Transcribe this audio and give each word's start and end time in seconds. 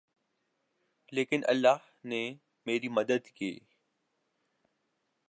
لیکن 1.13 1.41
اللہ 1.47 1.77
نے 2.03 2.23
میری 2.65 2.87
مدد 2.89 3.27
کی 3.27 3.57